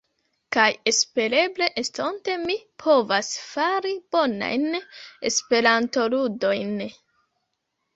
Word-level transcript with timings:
Kaj 0.55 0.63
espereble 0.91 1.67
estonte 1.81 2.39
mi 2.47 2.57
povas 2.85 3.31
fari 3.53 3.95
bonajn 4.19 4.69
Esperantoludojn. 5.33 6.79